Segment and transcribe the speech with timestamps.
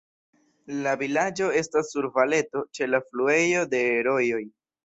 [0.85, 4.43] La vilaĝo estas sur valeto, ĉe la fluejo de rojoj.